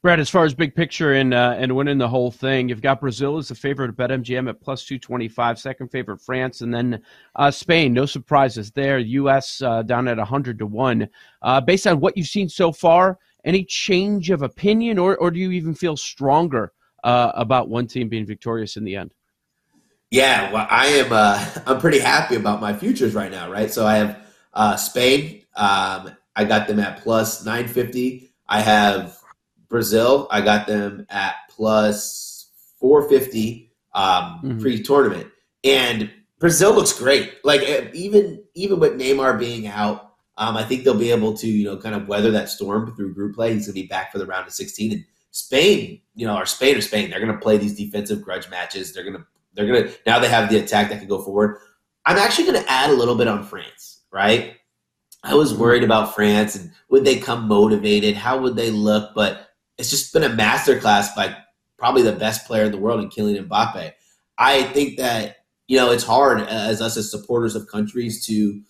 Brad, 0.00 0.20
as 0.20 0.30
far 0.30 0.44
as 0.44 0.54
big 0.54 0.74
picture 0.74 1.14
and 1.14 1.34
uh, 1.34 1.54
and 1.58 1.74
winning 1.74 1.98
the 1.98 2.08
whole 2.08 2.30
thing, 2.30 2.68
you've 2.68 2.80
got 2.80 3.00
Brazil 3.00 3.36
as 3.36 3.48
the 3.48 3.54
favorite 3.54 3.90
at 3.90 3.96
BetMGM 3.96 4.48
at 4.48 4.60
plus 4.60 4.84
225, 4.84 5.58
second 5.58 5.88
favorite 5.88 6.20
France, 6.20 6.62
and 6.62 6.72
then 6.72 7.02
uh, 7.34 7.50
Spain. 7.50 7.92
No 7.92 8.06
surprises 8.06 8.70
there. 8.70 8.98
U.S. 8.98 9.60
Uh, 9.60 9.82
down 9.82 10.08
at 10.08 10.16
100 10.16 10.58
to 10.60 10.66
1. 10.66 11.08
Uh, 11.42 11.60
based 11.60 11.86
on 11.86 12.00
what 12.00 12.16
you've 12.16 12.26
seen 12.26 12.48
so 12.48 12.72
far, 12.72 13.18
any 13.44 13.64
change 13.64 14.30
of 14.30 14.42
opinion, 14.42 14.98
or, 14.98 15.16
or 15.18 15.30
do 15.30 15.38
you 15.38 15.50
even 15.50 15.74
feel 15.74 15.96
stronger 15.96 16.72
uh, 17.04 17.32
about 17.34 17.68
one 17.68 17.86
team 17.86 18.08
being 18.08 18.26
victorious 18.26 18.76
in 18.76 18.84
the 18.84 18.96
end? 18.96 19.12
Yeah, 20.16 20.50
well, 20.50 20.66
I 20.70 20.86
am. 20.86 21.12
Uh, 21.12 21.44
I'm 21.66 21.78
pretty 21.78 21.98
happy 21.98 22.36
about 22.36 22.60
my 22.60 22.72
futures 22.72 23.14
right 23.14 23.30
now, 23.30 23.50
right? 23.50 23.70
So 23.70 23.86
I 23.86 23.96
have 23.96 24.80
Spain. 24.80 25.42
Um, 25.54 26.16
I 26.34 26.44
got 26.44 26.68
them 26.68 26.80
at 26.80 27.02
plus 27.02 27.44
950. 27.44 28.30
I 28.48 28.60
have 28.60 29.18
Brazil, 29.68 30.28
I 30.30 30.40
got 30.40 30.66
them 30.66 31.06
at 31.10 31.34
plus 31.50 32.50
450 32.78 33.72
um, 33.94 34.04
mm-hmm. 34.04 34.60
pre-tournament, 34.60 35.28
and 35.64 36.10
Brazil 36.38 36.74
looks 36.74 36.92
great. 36.92 37.34
Like 37.44 37.62
eh, 37.62 37.90
even 37.92 38.42
even 38.54 38.78
with 38.78 38.92
Neymar 38.92 39.38
being 39.38 39.66
out, 39.66 40.12
um, 40.38 40.56
I 40.56 40.64
think 40.64 40.84
they'll 40.84 40.98
be 40.98 41.10
able 41.10 41.36
to 41.38 41.46
you 41.46 41.64
know 41.64 41.76
kind 41.76 41.94
of 41.94 42.08
weather 42.08 42.30
that 42.30 42.48
storm 42.48 42.94
through 42.94 43.14
group 43.14 43.34
play. 43.34 43.52
He's 43.54 43.66
going 43.66 43.74
to 43.74 43.82
be 43.82 43.86
back 43.86 44.12
for 44.12 44.18
the 44.18 44.26
round 44.26 44.46
of 44.46 44.52
16, 44.52 44.92
and 44.92 45.04
Spain, 45.30 46.00
you 46.14 46.26
know, 46.26 46.36
or 46.36 46.46
Spain 46.46 46.76
or 46.76 46.80
Spain, 46.80 47.10
they're 47.10 47.20
going 47.20 47.32
to 47.32 47.38
play 47.38 47.58
these 47.58 47.76
defensive 47.76 48.22
grudge 48.22 48.48
matches. 48.48 48.92
They're 48.92 49.04
going 49.04 49.16
to 49.16 49.26
they're 49.56 49.66
to 49.66 49.92
now 50.06 50.18
they 50.18 50.28
have 50.28 50.50
the 50.50 50.58
attack 50.58 50.90
that 50.90 50.98
can 50.98 51.08
go 51.08 51.22
forward. 51.22 51.58
I'm 52.04 52.18
actually 52.18 52.44
to 52.62 52.70
add 52.70 52.90
a 52.90 52.94
little 52.94 53.16
bit 53.16 53.26
on 53.26 53.44
France, 53.44 54.02
right? 54.12 54.56
I 55.24 55.34
was 55.34 55.54
worried 55.54 55.82
about 55.82 56.14
France 56.14 56.54
and 56.54 56.70
would 56.88 57.04
they 57.04 57.18
come 57.18 57.48
motivated? 57.48 58.14
How 58.14 58.38
would 58.38 58.54
they 58.54 58.70
look? 58.70 59.12
But 59.14 59.48
it's 59.76 59.90
just 59.90 60.12
been 60.12 60.22
a 60.22 60.28
masterclass 60.28 61.14
by 61.16 61.36
probably 61.78 62.02
the 62.02 62.12
best 62.12 62.46
player 62.46 62.64
in 62.64 62.72
the 62.72 62.78
world 62.78 63.00
in 63.00 63.10
Kylian 63.10 63.48
Mbappe. 63.48 63.92
I 64.38 64.62
think 64.64 64.98
that 64.98 65.38
you 65.66 65.76
know 65.76 65.90
it's 65.90 66.04
hard 66.04 66.40
as 66.42 66.80
us 66.80 66.96
as 66.96 67.10
supporters 67.10 67.56
of 67.56 67.68
countries 67.68 68.24
to 68.26 68.60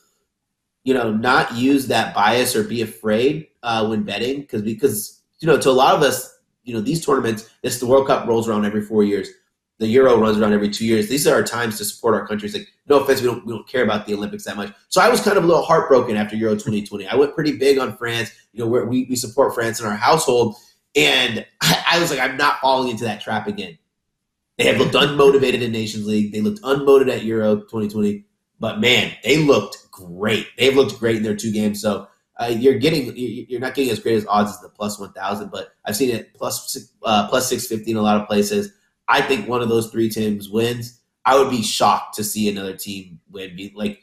you 0.85 0.95
know 0.95 1.13
not 1.13 1.55
use 1.55 1.89
that 1.89 2.15
bias 2.15 2.57
or 2.57 2.65
be 2.65 2.81
afraid 2.81 3.49
uh, 3.63 3.87
when 3.87 4.05
betting 4.05 4.41
because 4.41 4.63
because 4.63 5.21
you 5.41 5.47
know 5.47 5.59
to 5.59 5.69
a 5.69 5.73
lot 5.73 5.95
of 5.95 6.03
us 6.03 6.39
you 6.65 6.73
know 6.73 6.81
these 6.81 7.05
tournaments 7.05 7.51
this 7.63 7.81
the 7.81 7.87
World 7.87 8.07
Cup 8.07 8.27
rolls 8.27 8.49
around 8.49 8.65
every 8.65 8.83
four 8.83 9.05
years 9.05 9.29
the 9.79 9.87
Euro 9.89 10.19
runs 10.19 10.39
around 10.39 10.55
every 10.55 10.71
two 10.71 10.87
years. 10.87 11.09
These 11.09 11.27
are 11.27 11.35
our 11.35 11.43
times 11.43 11.79
to 11.79 11.85
support 11.85 12.15
our 12.15 12.27
countries. 12.27 12.55
Like, 12.55 12.69
no 12.89 13.01
offense, 13.01 13.21
we 13.21 13.27
don't 13.27 13.45
we 13.45 13.53
don't 13.53 13.69
care 13.69 13.85
about 13.85 14.07
the 14.07 14.15
Olympics 14.15 14.45
that 14.45 14.57
much. 14.57 14.73
So 14.89 15.01
I 15.01 15.09
was 15.09 15.21
kind 15.21 15.37
of 15.37 15.45
a 15.45 15.47
little 15.47 15.63
heartbroken 15.63 16.17
after 16.17 16.37
Euro 16.37 16.55
2020. 16.55 17.07
I 17.07 17.15
went 17.15 17.35
pretty 17.35 17.57
big 17.57 17.79
on 17.79 17.97
France. 17.97 18.31
You 18.53 18.65
know, 18.65 18.85
we, 18.87 19.07
we 19.09 19.17
support 19.17 19.55
France 19.55 19.81
in 19.81 19.87
our 19.87 19.97
household, 19.97 20.57
and 20.95 21.45
I, 21.61 21.85
I 21.93 22.01
was 22.01 22.11
like, 22.11 22.21
I'm 22.21 22.37
not 22.37 22.61
falling 22.61 22.91
into 22.91 23.05
that 23.05 23.21
trap 23.21 23.47
again. 23.47 23.79
They 24.59 24.65
have 24.65 24.79
looked 24.79 24.95
unmotivated 24.95 25.61
in 25.61 25.73
Nations 25.73 26.07
League. 26.07 26.33
They 26.33 26.41
looked 26.41 26.63
unmotivated 26.63 27.17
at 27.17 27.25
Euro 27.25 27.57
2020. 27.57 28.25
But 28.59 28.81
man, 28.81 29.13
they 29.23 29.37
looked 29.39 29.91
great. 29.91 30.47
They've 30.57 30.75
looked 30.75 30.99
great 30.99 31.17
in 31.17 31.23
their 31.23 31.37
two 31.37 31.53
games. 31.53 31.83
So 31.83 32.09
uh, 32.39 32.47
you're 32.47 32.79
getting 32.79 33.13
you're 33.17 33.61
not 33.61 33.75
getting 33.75 33.91
as 33.91 34.01
great 34.01 34.17
as 34.17 34.27
odds 34.27 34.51
as 34.51 34.61
the 34.61 34.69
plus 34.69 34.99
1000, 34.99 35.51
but 35.51 35.75
I've 35.85 35.97
seen 35.97 36.15
it 36.15 36.35
plus 36.35 36.77
uh, 37.03 37.29
plus 37.29 37.49
650 37.49 37.91
in 37.91 37.97
a 37.97 38.03
lot 38.03 38.21
of 38.21 38.27
places. 38.27 38.73
I 39.09 39.21
think 39.23 39.49
one 39.49 39.63
of 39.63 39.69
those 39.69 39.91
three 39.91 40.09
teams 40.09 40.49
wins. 40.49 41.01
I 41.25 41.39
would 41.39 41.51
be 41.51 41.63
shocked 41.63 42.15
to 42.17 42.25
see 42.25 42.49
another 42.49 42.77
team 42.77 43.21
win. 43.31 43.59
Like 43.75 44.01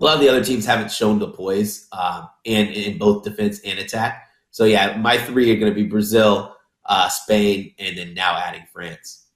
a 0.00 0.04
lot 0.04 0.14
of 0.14 0.20
the 0.20 0.28
other 0.28 0.44
teams 0.44 0.66
haven't 0.66 0.90
shown 0.90 1.18
the 1.18 1.28
poise 1.28 1.88
um, 1.92 2.28
and 2.46 2.68
in 2.70 2.98
both 2.98 3.24
defense 3.24 3.60
and 3.64 3.78
attack. 3.78 4.28
So 4.50 4.64
yeah, 4.64 4.96
my 4.96 5.18
three 5.18 5.50
are 5.52 5.56
going 5.56 5.72
to 5.72 5.74
be 5.74 5.86
Brazil, 5.86 6.56
uh, 6.86 7.08
Spain, 7.08 7.74
and 7.78 7.96
then 7.96 8.14
now 8.14 8.36
adding 8.36 8.64
France. 8.72 9.26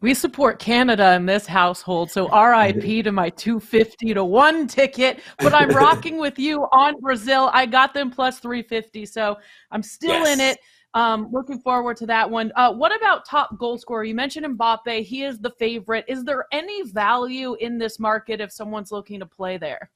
We 0.00 0.14
support 0.14 0.60
Canada 0.60 1.14
in 1.14 1.26
this 1.26 1.44
household, 1.44 2.10
so 2.10 2.28
RIP 2.28 2.82
to 3.04 3.10
my 3.10 3.30
250 3.30 4.14
to 4.14 4.24
1 4.24 4.66
ticket, 4.68 5.20
but 5.38 5.52
I'm 5.52 5.70
rocking 5.76 6.18
with 6.18 6.38
you 6.38 6.68
on 6.70 7.00
Brazil. 7.00 7.50
I 7.52 7.66
got 7.66 7.94
them 7.94 8.10
plus 8.10 8.38
350, 8.38 9.06
so 9.06 9.36
I'm 9.72 9.82
still 9.82 10.10
yes. 10.10 10.34
in 10.34 10.40
it. 10.40 10.58
Um, 10.94 11.28
looking 11.32 11.60
forward 11.60 11.96
to 11.98 12.06
that 12.06 12.30
one. 12.30 12.50
Uh, 12.56 12.72
what 12.72 12.96
about 12.96 13.26
top 13.26 13.58
goal 13.58 13.78
scorer? 13.78 14.04
You 14.04 14.14
mentioned 14.14 14.46
Mbappe. 14.58 15.04
He 15.04 15.22
is 15.22 15.38
the 15.38 15.50
favorite. 15.50 16.04
Is 16.08 16.24
there 16.24 16.46
any 16.50 16.82
value 16.90 17.54
in 17.56 17.78
this 17.78 18.00
market 18.00 18.40
if 18.40 18.50
someone's 18.50 18.90
looking 18.90 19.20
to 19.20 19.26
play 19.26 19.58
there? 19.58 19.90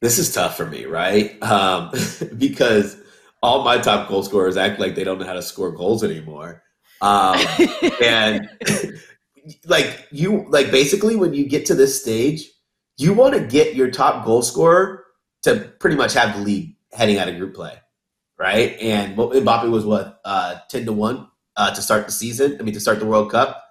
this 0.00 0.18
is 0.18 0.32
tough 0.32 0.56
for 0.56 0.66
me, 0.66 0.86
right? 0.86 1.40
Um, 1.42 1.90
because 2.38 2.96
all 3.42 3.64
my 3.64 3.78
top 3.78 4.08
goal 4.08 4.22
scorers 4.22 4.56
act 4.56 4.80
like 4.80 4.94
they 4.94 5.04
don't 5.04 5.18
know 5.18 5.26
how 5.26 5.34
to 5.34 5.42
score 5.42 5.72
goals 5.72 6.02
anymore. 6.02 6.62
Um, 7.00 7.38
and 8.02 8.48
like 9.66 10.08
you, 10.10 10.46
like 10.48 10.70
basically 10.70 11.16
when 11.16 11.34
you 11.34 11.46
get 11.46 11.66
to 11.66 11.74
this 11.74 12.00
stage, 12.00 12.50
you 12.96 13.14
want 13.14 13.34
to 13.34 13.40
get 13.40 13.74
your 13.74 13.90
top 13.90 14.24
goal 14.24 14.42
scorer 14.42 15.04
to 15.42 15.72
pretty 15.78 15.96
much 15.96 16.12
have 16.14 16.36
the 16.36 16.42
lead 16.42 16.76
heading 16.92 17.18
out 17.18 17.28
of 17.28 17.36
group 17.36 17.54
play, 17.54 17.79
right? 18.40 18.76
And 18.80 19.16
Mbappe 19.16 19.70
was 19.70 19.84
what 19.84 20.20
uh, 20.24 20.56
ten 20.68 20.86
to 20.86 20.92
one 20.92 21.28
uh, 21.56 21.74
to 21.74 21.82
start 21.82 22.06
the 22.06 22.12
season. 22.12 22.56
I 22.58 22.62
mean, 22.62 22.74
to 22.74 22.80
start 22.80 22.98
the 22.98 23.06
World 23.06 23.30
Cup. 23.30 23.62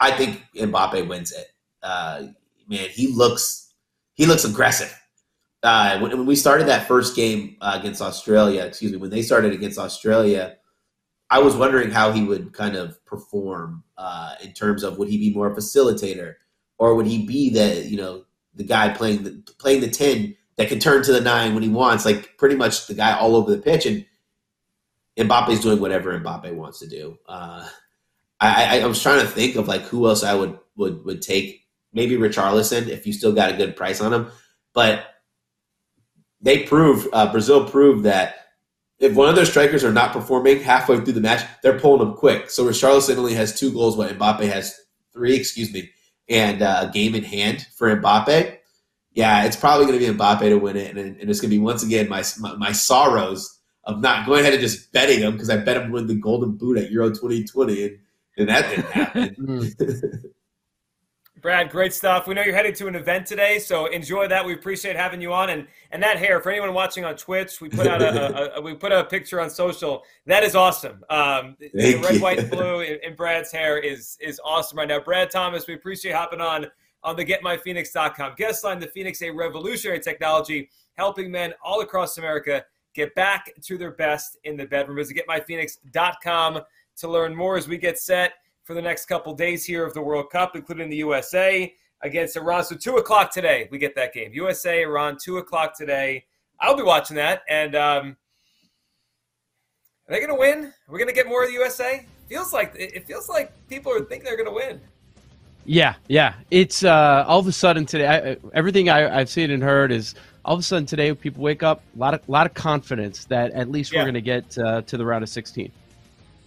I 0.00 0.10
think 0.10 0.42
Mbappe 0.56 1.06
wins 1.06 1.32
it. 1.32 1.46
Uh, 1.82 2.28
man, 2.66 2.88
he 2.88 3.08
looks 3.08 3.74
he 4.14 4.24
looks 4.24 4.44
aggressive 4.44 4.98
uh, 5.64 5.98
when, 5.98 6.10
when, 6.10 6.26
we 6.26 6.36
started 6.36 6.68
that 6.68 6.86
first 6.86 7.16
game 7.16 7.56
uh, 7.62 7.76
against 7.80 8.02
Australia, 8.02 8.64
excuse 8.64 8.92
me, 8.92 8.98
when 8.98 9.10
they 9.10 9.22
started 9.22 9.52
against 9.52 9.78
Australia, 9.78 10.56
I 11.30 11.38
was 11.38 11.56
wondering 11.56 11.90
how 11.90 12.12
he 12.12 12.22
would 12.22 12.52
kind 12.52 12.76
of 12.76 13.02
perform 13.06 13.82
uh, 13.96 14.34
in 14.42 14.52
terms 14.52 14.82
of 14.82 14.98
would 14.98 15.08
he 15.08 15.16
be 15.16 15.32
more 15.32 15.50
a 15.50 15.56
facilitator 15.56 16.34
or 16.78 16.94
would 16.94 17.06
he 17.06 17.26
be 17.26 17.48
the 17.50 17.82
you 17.86 17.96
know 17.96 18.24
the 18.54 18.62
guy 18.62 18.90
playing 18.90 19.22
the 19.22 19.30
playing 19.58 19.80
the 19.80 19.88
ten 19.88 20.36
that 20.56 20.68
can 20.68 20.80
turn 20.80 21.02
to 21.04 21.12
the 21.12 21.20
nine 21.20 21.54
when 21.54 21.62
he 21.62 21.68
wants, 21.70 22.04
like 22.04 22.36
pretty 22.36 22.56
much 22.56 22.86
the 22.86 22.94
guy 22.94 23.16
all 23.16 23.34
over 23.34 23.50
the 23.50 23.62
pitch, 23.62 23.86
and 23.86 24.04
Mbappe's 25.16 25.60
doing 25.60 25.80
whatever 25.80 26.18
Mbappe 26.18 26.54
wants 26.54 26.80
to 26.80 26.88
do. 26.88 27.18
Uh, 27.28 27.68
I, 28.40 28.80
I, 28.80 28.86
was 28.86 29.00
trying 29.02 29.20
to 29.20 29.26
think 29.26 29.56
of 29.56 29.68
like 29.68 29.82
who 29.82 30.06
else 30.08 30.24
I 30.24 30.34
would 30.34 30.58
would 30.76 31.04
would 31.04 31.22
take. 31.22 31.62
Maybe 31.92 32.16
Richarlison 32.16 32.88
if 32.88 33.06
you 33.06 33.12
still 33.12 33.32
got 33.32 33.52
a 33.52 33.56
good 33.56 33.76
price 33.76 34.00
on 34.00 34.12
him, 34.12 34.30
but 34.72 35.06
they 36.40 36.64
proved 36.64 37.08
uh, 37.12 37.30
Brazil 37.30 37.68
proved 37.68 38.04
that 38.04 38.34
if 38.98 39.14
one 39.14 39.28
of 39.28 39.36
their 39.36 39.44
strikers 39.44 39.84
are 39.84 39.92
not 39.92 40.12
performing 40.12 40.60
halfway 40.60 40.96
through 41.00 41.12
the 41.12 41.20
match, 41.20 41.46
they're 41.62 41.78
pulling 41.78 42.06
them 42.06 42.16
quick. 42.16 42.50
So 42.50 42.64
Richarlison 42.64 43.16
only 43.16 43.34
has 43.34 43.58
two 43.58 43.72
goals, 43.72 43.96
but 43.96 44.16
Mbappe 44.18 44.48
has 44.50 44.78
three, 45.12 45.34
excuse 45.34 45.72
me, 45.72 45.90
and 46.28 46.62
uh, 46.62 46.86
a 46.88 46.92
game 46.92 47.14
in 47.14 47.24
hand 47.24 47.66
for 47.76 47.94
Mbappe. 47.96 48.56
Yeah, 49.12 49.44
it's 49.44 49.56
probably 49.56 49.86
going 49.86 49.98
to 49.98 50.06
be 50.06 50.18
Mbappe 50.18 50.40
to 50.40 50.56
win 50.56 50.76
it, 50.76 50.96
and, 50.96 51.20
and 51.20 51.30
it's 51.30 51.40
going 51.40 51.50
to 51.50 51.56
be 51.56 51.62
once 51.62 51.82
again 51.82 52.08
my, 52.08 52.24
my, 52.40 52.56
my 52.56 52.72
sorrows 52.72 53.60
of 53.86 54.00
not 54.00 54.26
going 54.26 54.40
ahead 54.40 54.54
and 54.54 54.62
just 54.62 54.92
betting 54.92 55.20
him 55.20 55.32
because 55.32 55.50
I 55.50 55.56
bet 55.58 55.76
him 55.76 55.90
win 55.90 56.06
the 56.06 56.14
Golden 56.14 56.52
Boot 56.52 56.78
at 56.78 56.90
Euro 56.90 57.10
2020, 57.10 57.84
and, 57.84 57.98
and 58.38 58.48
that 58.48 58.70
didn't 58.70 58.86
happen. 58.86 59.36
Mm. 59.44 60.24
Brad, 61.44 61.68
great 61.68 61.92
stuff. 61.92 62.26
We 62.26 62.32
know 62.32 62.40
you're 62.40 62.54
headed 62.54 62.74
to 62.76 62.86
an 62.86 62.94
event 62.94 63.26
today, 63.26 63.58
so 63.58 63.84
enjoy 63.84 64.28
that. 64.28 64.46
We 64.46 64.54
appreciate 64.54 64.96
having 64.96 65.20
you 65.20 65.34
on, 65.34 65.50
and 65.50 65.66
and 65.90 66.02
that 66.02 66.16
hair 66.16 66.40
for 66.40 66.50
anyone 66.50 66.72
watching 66.72 67.04
on 67.04 67.16
Twitch, 67.16 67.60
we 67.60 67.68
put 67.68 67.86
out 67.86 68.00
a, 68.00 68.54
a, 68.54 68.58
a 68.58 68.60
we 68.62 68.72
put 68.72 68.92
a 68.92 69.04
picture 69.04 69.42
on 69.42 69.50
social. 69.50 70.04
That 70.24 70.42
is 70.42 70.56
awesome. 70.56 71.04
Um, 71.10 71.54
the 71.60 71.98
red, 72.02 72.14
you. 72.14 72.22
white, 72.22 72.38
and 72.38 72.50
blue 72.50 72.80
in, 72.80 72.98
in, 73.02 73.14
Brad's 73.14 73.52
hair 73.52 73.76
is 73.76 74.16
is 74.22 74.40
awesome 74.42 74.78
right 74.78 74.88
now. 74.88 75.00
Brad 75.00 75.30
Thomas, 75.30 75.66
we 75.66 75.74
appreciate 75.74 76.14
hopping 76.14 76.40
on 76.40 76.66
on 77.02 77.14
the 77.14 77.26
GetMyPhoenix.com 77.26 78.36
guest 78.38 78.64
line. 78.64 78.80
The 78.80 78.86
Phoenix, 78.86 79.20
a 79.20 79.28
revolutionary 79.28 80.00
technology 80.00 80.70
helping 80.94 81.30
men 81.30 81.52
all 81.62 81.82
across 81.82 82.16
America 82.16 82.64
get 82.94 83.14
back 83.14 83.50
to 83.62 83.76
their 83.76 83.90
best 83.90 84.38
in 84.44 84.56
the 84.56 84.64
bedroom. 84.64 84.96
Visit 84.96 85.18
GetMyPhoenix.com 85.28 86.60
to 86.96 87.08
learn 87.08 87.34
more 87.34 87.56
as 87.56 87.68
we 87.68 87.76
get 87.76 87.98
set 87.98 88.34
for 88.62 88.74
the 88.74 88.82
next 88.82 89.06
couple 89.06 89.34
days 89.34 89.64
here 89.64 89.84
of 89.84 89.92
the 89.94 90.00
World 90.00 90.30
Cup, 90.30 90.56
including 90.56 90.88
the 90.88 90.96
USA 90.96 91.74
against 92.02 92.36
Iran. 92.36 92.64
So 92.64 92.76
two 92.76 92.96
o'clock 92.96 93.32
today, 93.32 93.68
we 93.70 93.78
get 93.78 93.94
that 93.96 94.14
game. 94.14 94.32
USA 94.32 94.82
Iran, 94.82 95.18
two 95.20 95.38
o'clock 95.38 95.76
today. 95.76 96.24
I'll 96.60 96.76
be 96.76 96.82
watching 96.82 97.16
that. 97.16 97.42
And 97.48 97.74
um, 97.74 98.16
are 100.08 100.14
they 100.14 100.18
going 100.18 100.30
to 100.30 100.38
win? 100.38 100.66
Are 100.66 100.92
we 100.92 100.98
going 100.98 101.08
to 101.08 101.14
get 101.14 101.26
more 101.26 101.42
of 101.42 101.48
the 101.48 101.54
USA? 101.54 102.06
Feels 102.28 102.52
like 102.52 102.74
it 102.74 103.06
feels 103.06 103.28
like 103.28 103.52
people 103.68 103.92
are 103.92 104.00
thinking 104.00 104.24
they're 104.24 104.36
going 104.36 104.48
to 104.48 104.54
win. 104.54 104.80
Yeah, 105.66 105.94
yeah. 106.08 106.34
It's 106.50 106.84
uh, 106.84 107.24
all 107.26 107.38
of 107.38 107.46
a 107.46 107.52
sudden 107.52 107.86
today. 107.86 108.06
I, 108.06 108.36
everything 108.54 108.88
I, 108.88 109.18
have 109.18 109.28
seen 109.28 109.50
and 109.50 109.62
heard 109.62 109.92
is 109.92 110.14
all 110.44 110.54
of 110.54 110.60
a 110.60 110.62
sudden 110.62 110.86
today. 110.86 111.12
People 111.14 111.42
wake 111.42 111.62
up 111.62 111.82
a 111.94 111.98
lot 111.98 112.14
of 112.14 112.28
lot 112.28 112.46
of 112.46 112.54
confidence 112.54 113.24
that 113.26 113.52
at 113.52 113.70
least 113.70 113.92
yeah. 113.92 114.00
we're 114.00 114.04
going 114.04 114.14
to 114.14 114.20
get 114.20 114.58
uh, 114.58 114.82
to 114.82 114.96
the 114.96 115.04
round 115.04 115.22
of 115.22 115.28
16 115.28 115.70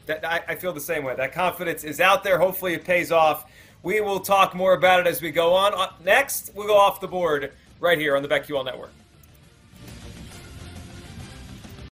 that 0.08 0.26
I, 0.26 0.42
I 0.48 0.56
feel 0.56 0.74
the 0.74 0.80
same 0.80 1.04
way. 1.04 1.16
That 1.16 1.32
confidence 1.32 1.84
is 1.84 2.02
out 2.02 2.24
there. 2.24 2.40
Hopefully, 2.40 2.74
it 2.74 2.84
pays 2.84 3.12
off. 3.12 3.50
We 3.84 4.02
will 4.02 4.20
talk 4.20 4.56
more 4.56 4.74
about 4.74 5.00
it 5.00 5.08
as 5.08 5.22
we 5.22 5.32
go 5.32 5.54
on. 5.54 5.74
Uh, 5.76 5.92
next, 6.04 6.52
we'll 6.56 6.68
go 6.68 6.78
off 6.78 7.00
the 7.00 7.08
board 7.08 7.52
right 7.80 7.98
here 7.98 8.18
on 8.18 8.24
the 8.24 8.30
BetQL 8.30 8.66
Network. 8.66 8.92